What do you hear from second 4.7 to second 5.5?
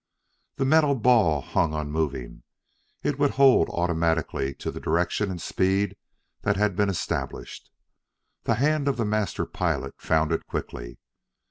the direction and